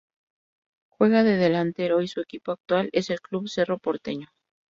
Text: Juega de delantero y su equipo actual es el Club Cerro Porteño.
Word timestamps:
Juega 0.89 1.21
de 1.23 1.37
delantero 1.37 2.01
y 2.01 2.07
su 2.07 2.21
equipo 2.21 2.53
actual 2.53 2.89
es 2.91 3.11
el 3.11 3.21
Club 3.21 3.47
Cerro 3.47 3.77
Porteño. 3.77 4.29